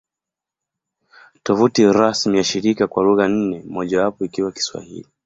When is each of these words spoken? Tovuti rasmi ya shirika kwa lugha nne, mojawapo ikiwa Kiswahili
Tovuti 1.43 1.85
rasmi 1.87 2.37
ya 2.37 2.43
shirika 2.43 2.87
kwa 2.87 3.03
lugha 3.03 3.27
nne, 3.27 3.63
mojawapo 3.67 4.25
ikiwa 4.25 4.51
Kiswahili 4.51 5.07